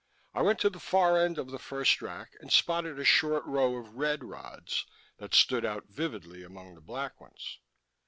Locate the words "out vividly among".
5.63-6.73